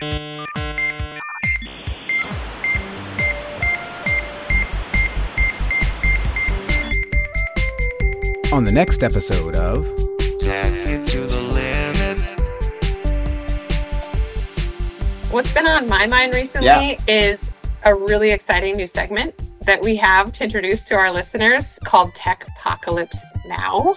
[0.00, 0.06] On
[8.64, 9.84] the next episode of
[10.40, 12.20] Tap into the limit.
[15.32, 16.96] What's been on my mind recently Yeah.
[17.08, 17.50] is
[17.84, 22.46] a really exciting new segment that we have to introduce to our listeners called Tech
[22.56, 23.96] Apocalypse Now.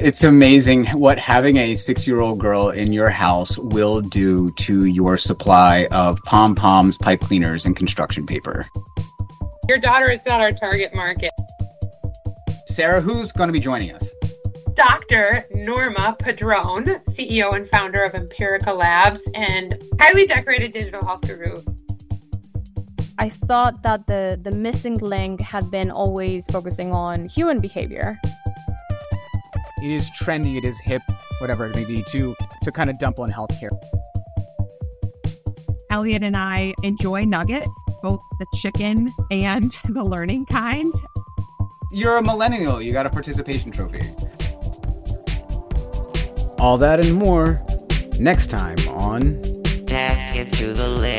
[0.00, 4.84] It's amazing what having a six year old girl in your house will do to
[4.84, 8.64] your supply of pom poms, pipe cleaners, and construction paper.
[9.68, 11.32] Your daughter is not our target market.
[12.66, 14.08] Sarah, who's going to be joining us?
[14.74, 15.44] Dr.
[15.50, 21.60] Norma Padron, CEO and founder of Empirica Labs and highly decorated digital health guru.
[23.18, 28.16] I thought that the, the missing link had been always focusing on human behavior.
[29.82, 31.02] It is trendy, it is hip,
[31.40, 33.70] whatever it may be, to to kind of dump on healthcare.
[35.90, 37.70] Elliot and I enjoy nuggets,
[38.02, 40.92] both the chicken and the learning kind.
[41.90, 42.82] You're a millennial.
[42.82, 44.02] You got a participation trophy.
[46.58, 47.64] All that and more
[48.18, 49.40] next time on
[49.86, 51.17] Tech It to the Limit.